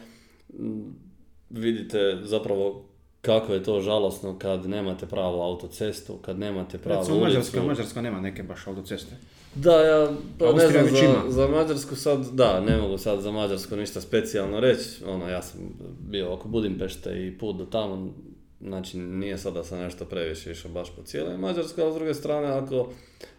[1.51, 2.85] vidite zapravo
[3.23, 7.37] kako je to žalosno kad nemate pravu autocestu, kad nemate pravu Recimo, ulicu.
[7.37, 9.17] Mađarska, Mađarska nema neke baš autoceste.
[9.55, 13.77] Da, ja pa ne znam za, za Mađarsku sad, da, ne mogu sad za Mađarsku
[13.77, 15.05] ništa specijalno reći.
[15.07, 15.61] Ono, ja sam
[16.01, 18.13] bio oko Budimpešte i put do tamo,
[18.61, 22.15] znači nije sad da sam nešto previše išao baš po cijeloj Mađarskoj, ali s druge
[22.15, 22.89] strane ako,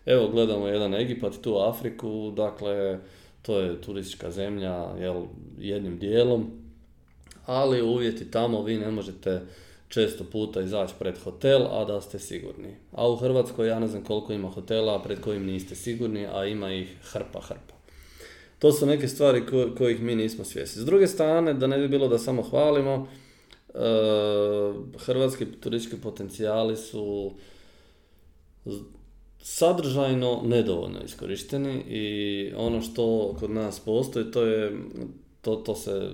[0.05, 2.99] evo, gledamo jedan Egipat, tu Afriku, dakle,
[3.41, 5.23] to je turistička zemlja, jel,
[5.57, 6.51] jednim dijelom,
[7.45, 9.41] ali uvjeti tamo vi ne možete
[9.93, 12.75] često puta izaći pred hotel, a da ste sigurni.
[12.91, 16.73] A u Hrvatskoj ja ne znam koliko ima hotela pred kojim niste sigurni, a ima
[16.73, 17.73] ih hrpa hrpa.
[18.59, 20.81] To su neke stvari ko- kojih mi nismo svjesni.
[20.81, 23.07] S druge strane, da ne bi bilo da samo hvalimo,
[23.73, 23.79] e,
[24.97, 27.31] hrvatski turistički potencijali su
[29.41, 34.71] sadržajno nedovoljno iskorišteni i ono što kod nas postoji, to je,
[35.41, 36.09] to, to se,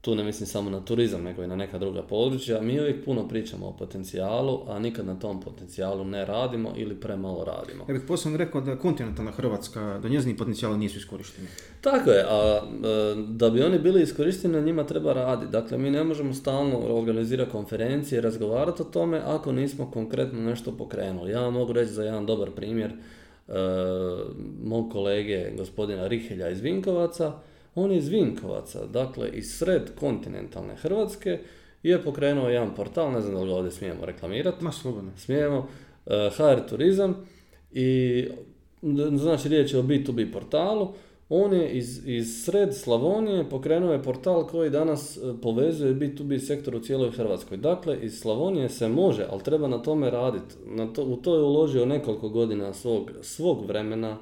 [0.00, 2.60] tu ne mislim samo na turizam, nego i na neka druga područja.
[2.60, 7.44] Mi uvijek puno pričamo o potencijalu, a nikad na tom potencijalu ne radimo ili premalo
[7.44, 7.84] radimo.
[7.88, 11.48] Ja bih posebno rekao da kontinentalna Hrvatska, da njezini potencijali nisu iskorišteni.
[11.80, 15.52] Tako je, a e, da bi oni bili iskorišteni, na njima treba raditi.
[15.52, 20.76] Dakle, mi ne možemo stalno organizirati konferencije i razgovarati o tome ako nismo konkretno nešto
[20.76, 21.30] pokrenuli.
[21.30, 23.52] Ja vam mogu reći za jedan dobar primjer e,
[24.64, 27.32] mog kolege gospodina Rihelja iz Vinkovaca.
[27.74, 31.38] On je iz Vinkovaca, dakle iz sred kontinentalne Hrvatske
[31.82, 35.10] je pokrenuo jedan portal, ne znam da li ga ovdje smijemo reklamirati, Ma slobodno.
[35.16, 35.68] smijemo,
[36.06, 37.16] e, HR Turizam
[37.72, 38.28] i
[39.14, 40.92] znači riječ je o B2B portalu,
[41.32, 46.74] on je iz, iz sred Slavonije pokrenuo je portal koji danas e, povezuje B2B sektor
[46.74, 47.56] u cijeloj Hrvatskoj.
[47.56, 50.54] Dakle, iz Slavonije se može, ali treba na tome raditi.
[50.66, 54.18] Na to, u to je uložio nekoliko godina svog, svog vremena,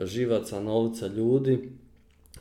[0.00, 1.70] živaca, novca, ljudi,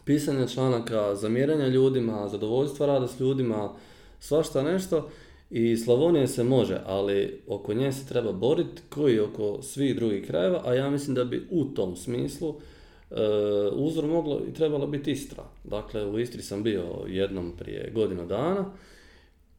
[0.05, 3.69] pisanja članaka, zamjeranja ljudima, zadovoljstva rada s ljudima,
[4.19, 5.09] svašta nešto.
[5.49, 10.61] I Slavonije se može, ali oko nje se treba boriti koji oko svih drugih krajeva,
[10.65, 12.55] a ja mislim da bi u tom smislu
[13.11, 13.15] e,
[13.73, 15.43] uzor moglo i trebala biti Istra.
[15.63, 18.65] Dakle, u Istri sam bio jednom prije godinu dana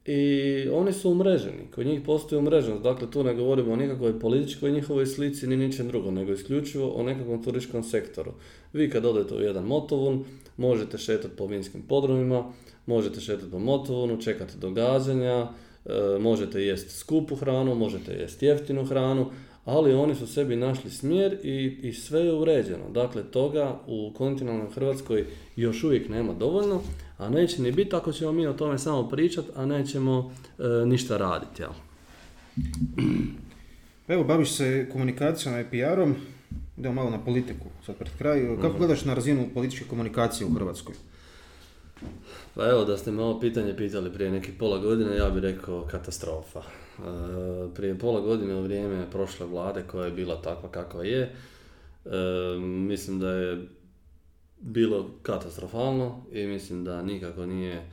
[0.05, 4.73] i oni su umreženi, kod njih postoji umreženost, dakle tu ne govorimo o nikakvoj političkoj
[4.73, 8.33] njihovoj slici ni ničem drugom, nego isključivo o nekakvom turističkom sektoru.
[8.73, 10.25] Vi kad odete u jedan motovun,
[10.57, 12.53] možete šetati po vinskim podrumima,
[12.87, 15.49] možete šetati po motovunu, čekati događanja,
[15.85, 19.31] e, možete jesti skupu hranu, možete jesti jeftinu hranu,
[19.65, 22.91] ali oni su sebi našli smjer i, i sve je uređeno.
[22.91, 25.25] Dakle, toga u kontinentalnoj Hrvatskoj
[25.57, 26.81] još uvijek nema dovoljno,
[27.19, 31.17] a neće ni biti ako ćemo mi o tome samo pričati, a nećemo e, ništa
[31.17, 31.63] raditi.
[31.63, 31.71] Jel?
[34.09, 36.15] Evo, baviš se komunikacijom i PR-om.
[36.79, 38.57] idemo malo na politiku, sad pred kraj.
[38.57, 38.79] Kako Mhm.
[38.79, 40.95] gledaš na razinu političke komunikacije u Hrvatskoj?
[42.55, 45.87] Pa evo, da ste me ovo pitanje pitali prije nekih pola godine, ja bih rekao
[45.91, 46.63] katastrofa.
[46.99, 51.31] E, prije pola godine u vrijeme prošle vlade koja je bila takva kakva je, e,
[52.59, 53.69] mislim da je
[54.61, 57.91] bilo katastrofalno i mislim da nikako nije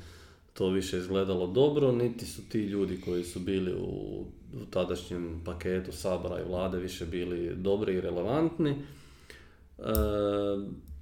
[0.53, 4.25] to više izgledalo dobro, niti su ti ljudi koji su bili u,
[4.69, 8.71] tadašnjem paketu Sabora i vlade više bili dobri i relevantni.
[8.71, 9.83] E,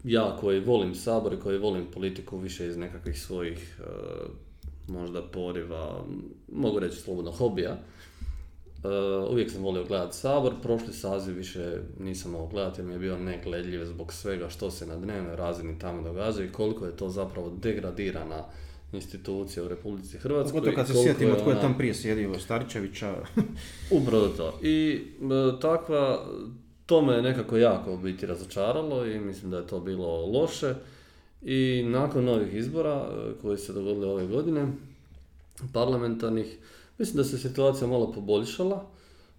[0.03, 3.79] ja koji volim Sabor i koji volim politiku više iz nekakvih svojih
[4.89, 6.03] možda poriva,
[6.51, 8.87] mogu reći slobodno hobija, e,
[9.31, 13.17] uvijek sam volio gledati Sabor, prošli saziv više nisam mogao gledati jer mi je bio
[13.17, 17.49] negledljiv zbog svega što se na dnevnoj razini tamo događa i koliko je to zapravo
[17.61, 18.43] degradirana
[18.91, 20.59] institucija u Republici Hrvatskoj.
[20.59, 23.15] Pogotovo kad se sjetimo tko je tam prije sjedio, Staričevića.
[24.01, 24.59] Upravo to.
[24.61, 26.25] I e, takva,
[26.85, 30.75] to me je nekako jako u biti razočaralo i mislim da je to bilo loše.
[31.41, 34.67] I nakon novih izbora e, koji se dogodili ove godine,
[35.73, 36.57] parlamentarnih,
[36.97, 38.85] mislim da se situacija malo poboljšala.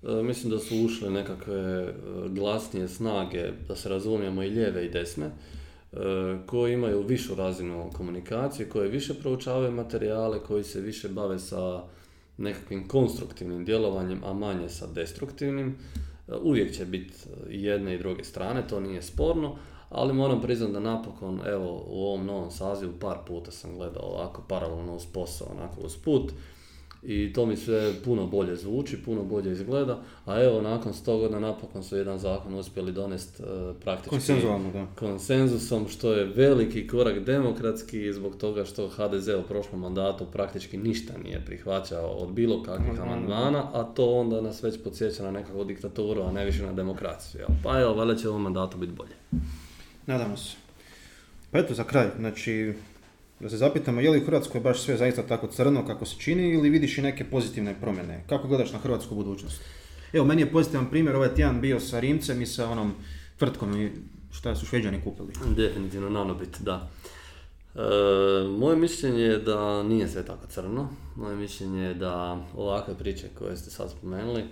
[0.03, 1.93] E, Mislim da su ušle nekakve e,
[2.29, 5.31] glasnije snage, da se razumijemo i lijeve i desne,
[6.47, 11.83] koji imaju višu razinu komunikacije, koje više proučavaju materijale, koji se više bave sa
[12.37, 15.77] nekakvim konstruktivnim djelovanjem, a manje sa destruktivnim.
[16.43, 17.15] Uvijek će biti
[17.49, 19.57] jedne i druge strane, to nije sporno,
[19.91, 24.43] ali moram priznati da napokon, evo, u ovom novom sazivu par puta sam gledao ovako
[24.49, 26.33] paralelno uz posao, onako uz put,
[27.03, 31.41] i to mi sve puno bolje zvuči, puno bolje izgleda, a evo nakon 100 godina
[31.41, 33.47] napokon su jedan zakon uspjeli donesti e,
[33.81, 34.87] praktički Konsenzualno, da.
[34.99, 41.13] konsenzusom, što je veliki korak demokratski zbog toga što HDZ u prošlom mandatu praktički ništa
[41.25, 43.71] nije prihvaćao od bilo kakvih Amandmana.
[43.73, 47.47] a to onda nas već podsjeća na nekakvu diktaturu, a ne više na demokraciju.
[47.63, 49.15] Pa evo, valjda će u ovom mandatu biti bolje.
[50.11, 50.57] Nadamo se.
[51.51, 52.75] Pa eto, za kraj, znači,
[53.41, 56.49] da se zapitamo je li u Hrvatskoj baš sve zaista tako crno kako se čini
[56.49, 58.25] ili vidiš i neke pozitivne promjene?
[58.29, 59.63] Kako gledaš na hrvatsku budućnost?
[60.13, 62.95] Evo, meni je pozitivan primjer ovaj tjedan bio sa Rimcem i sa onom
[63.39, 63.91] tvrtkom i
[64.33, 65.33] šta su Šveđani kupili.
[65.57, 66.91] Definitivno nanobit, da.
[67.75, 67.81] E,
[68.49, 70.89] moje mišljenje je da nije sve tako crno.
[71.17, 74.45] Moje mišljenje je da ovakve priče koje ste sad spomenuli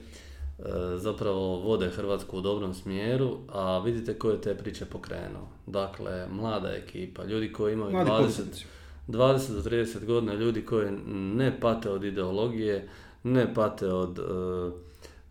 [0.96, 5.48] zapravo vode Hrvatsku u dobrom smjeru, a vidite ko je te priče pokrenuo.
[5.66, 8.64] Dakle, mlada ekipa, ljudi koji imaju Mladi 20, poduzetnici.
[9.09, 10.90] 20 do 30 godina, ljudi koji
[11.34, 12.88] ne pate od ideologije,
[13.22, 14.22] ne pate od e,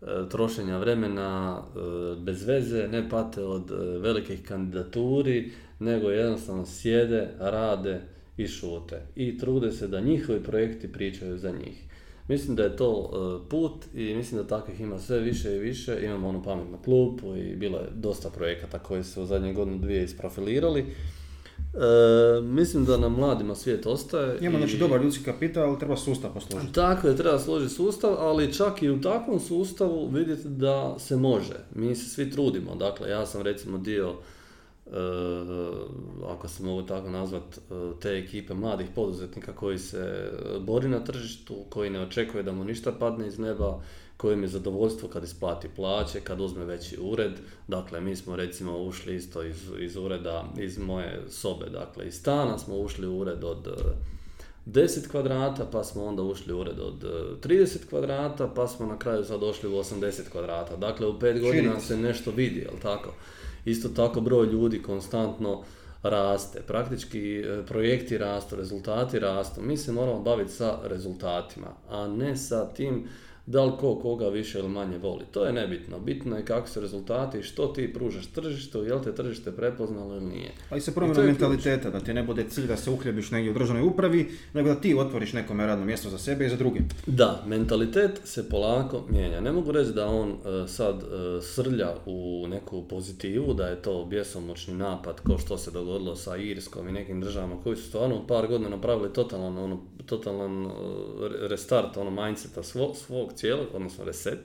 [0.02, 1.80] e, trošenja vremena e,
[2.20, 8.00] bez veze, ne pate od e, velikih kandidaturi, nego jednostavno sjede, rade
[8.36, 9.02] i šute.
[9.16, 11.87] I trude se da njihovi projekti pričaju za njih.
[12.28, 13.10] Mislim da je to
[13.44, 15.98] e, put i mislim da takvih ima sve više i više.
[16.02, 20.04] Imamo onu pametnu klupu i bilo je dosta projekata koji su u zadnje godinu dvije
[20.04, 20.80] isprofilirali.
[21.74, 21.78] E,
[22.42, 24.38] mislim da nam mladima svijet ostaje.
[24.40, 26.72] Imamo i- znači dobar ljudski kapital, ali treba sustav posložiti.
[26.72, 31.54] tako je, treba složiti sustav, ali čak i u takvom sustavu vidite da se može.
[31.74, 32.74] Mi se svi trudimo.
[32.74, 34.14] Dakle, ja sam recimo dio,
[36.26, 37.60] ako se mogu tako nazvat, e,
[38.00, 42.64] te ekipe mladih poduzetnika koji se e, bori na tržištu, koji ne očekuje da mu
[42.64, 43.80] ništa padne iz neba,
[44.16, 47.32] kojem je zadovoljstvo kad isplati plaće, kad uzme veći ured.
[47.68, 52.58] Dakle, mi smo recimo ušli isto iz, iz ureda, iz moje sobe, dakle iz stana
[52.58, 54.18] smo ušli u ured od e,
[54.66, 58.98] 10 kvadrata, pa smo onda ušli u ured od e, 30 kvadrata, pa smo na
[58.98, 60.76] kraju sad došli u 80 kvadrata.
[60.76, 63.14] Dakle, u 5 godina se nešto vidi, jel tako?
[63.64, 65.62] Isto tako broj ljudi konstantno
[66.02, 66.60] raste.
[66.66, 69.62] Praktički e, projekti rastu, rezultati rastu.
[69.62, 73.08] Mi se moramo baviti sa rezultatima, a ne sa tim
[73.48, 75.24] da li ko koga više ili manje voli.
[75.30, 75.98] To je nebitno.
[76.00, 80.50] Bitno je kako su rezultati, što ti pružaš tržištu, jel te tržište prepoznalo ili nije.
[80.70, 82.90] Pa i sa I to promjenom je mentaliteta, da ti ne bude cilj da se
[82.90, 86.48] uhljebiš negdje u državnoj upravi, nego da ti otvoriš nekome radno mjesto za sebe i
[86.48, 86.80] za druge.
[87.06, 89.40] Da, mentalitet se polako mijenja.
[89.40, 94.04] Ne mogu reći da on e, sad e, srlja u neku pozitivu, da je to
[94.04, 98.26] bjesomučni napad, kao što se dogodilo sa Irskom i nekim državama koji su stvarno u
[98.26, 100.68] par godina napravili totalan, ono, totalan e,
[101.20, 104.38] re- restart ono mindseta svog, svog cijelog, odnosno reset.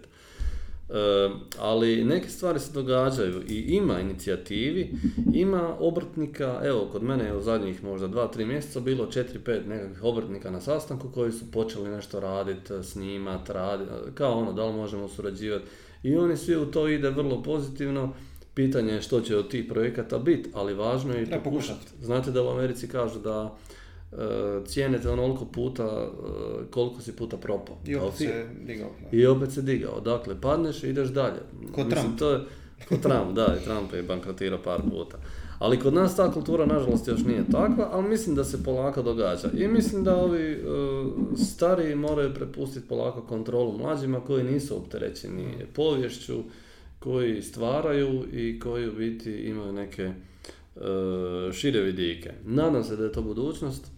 [0.89, 1.29] E,
[1.59, 4.91] ali neke stvari se događaju i ima inicijativi,
[5.33, 10.51] ima obrtnika, evo kod mene je u zadnjih možda 2-3 mjeseca bilo 4-5 nekakvih obrtnika
[10.51, 15.65] na sastanku koji su počeli nešto raditi, snimat, raditi, kao ono da li možemo surađivati
[16.03, 18.13] i oni svi u to ide vrlo pozitivno.
[18.55, 21.85] Pitanje je što će od tih projekata biti, ali važno je i Treba pokušati.
[22.01, 23.57] Znate da u Americi kažu da
[24.17, 27.77] e, cijenete onoliko puta e, koliko si puta propao.
[27.85, 28.89] I opet se digao.
[29.01, 29.17] da.
[29.17, 29.99] i opet se digao.
[29.99, 31.39] Dakle, padneš i ideš dalje.
[31.75, 32.19] Ko Trump.
[32.19, 32.39] to je,
[33.01, 35.17] Trump, da, i Trump je bankrotirao par puta.
[35.59, 39.49] Ali kod nas ta kultura nažalost još nije takva, ali mislim da se polako događa.
[39.57, 46.43] I mislim da ovi uh, stariji moraju prepustiti polako kontrolu mlađima koji nisu opterećeni povješću,
[46.99, 50.11] koji stvaraju i koji u biti imaju neke
[50.75, 50.81] uh,
[51.53, 52.31] šire vidike.
[52.45, 53.91] Nadam se da je to budućnost.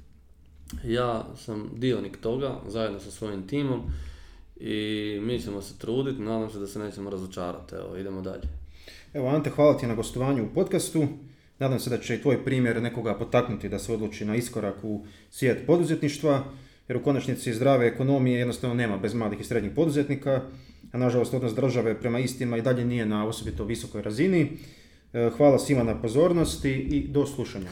[0.84, 3.82] Ja sam dionik toga, zajedno sa svojim timom
[4.56, 7.76] i mi ćemo se truditi, nadam se da se nećemo razočarati.
[7.76, 8.44] Evo, idemo dalje.
[9.14, 11.08] Evo Ante, hvala ti na gostovanju u podcastu.
[11.60, 15.06] Nadam se da će i tvoj primjer nekoga potaknuti da se odluči na iskorak u
[15.30, 16.44] svijet poduzetništva,
[16.88, 20.42] jer u konačnici zdrave ekonomije jednostavno nema bez malih i srednjih poduzetnika,
[20.92, 24.52] a nažalost odnos države prema istima i dalje nije na osobito visokoj razini.
[25.14, 27.70] E, hvala svima na pozornosti i do slušanja.